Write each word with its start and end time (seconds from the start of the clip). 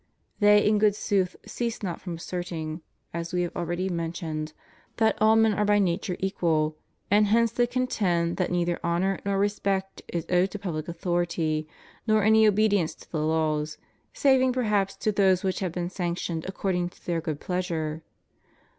^ 0.01 0.03
They 0.39 0.65
in 0.67 0.79
good 0.79 0.95
sooth 0.95 1.35
cease 1.45 1.83
not 1.83 2.01
from 2.01 2.15
asserting— 2.15 2.81
as 3.13 3.33
we 3.33 3.43
have 3.43 3.55
already 3.55 3.87
mentioned— 3.87 4.51
that 4.97 5.15
all 5.21 5.35
men 5.35 5.53
are 5.53 5.63
by 5.63 5.77
nature 5.77 6.15
equal, 6.17 6.75
and 7.11 7.27
hence 7.27 7.51
they 7.51 7.67
contend 7.67 8.37
that 8.37 8.49
neither 8.49 8.79
honor 8.83 9.19
nor 9.25 9.37
respect 9.37 10.01
is 10.07 10.25
owed 10.27 10.49
to 10.49 10.57
public 10.57 10.87
authority, 10.87 11.67
nor 12.07 12.23
any 12.23 12.47
obedience 12.47 12.95
to 12.95 13.11
the 13.11 13.21
laws, 13.23 13.77
saving 14.11 14.53
perhaps 14.53 14.95
to 14.95 15.11
those 15.11 15.43
which 15.43 15.59
have 15.59 15.73
been 15.73 15.91
sanctioned 15.91 16.45
according 16.49 16.89
to 16.89 17.05
their 17.05 17.21
good 17.21 17.39
pleasure. 17.39 18.01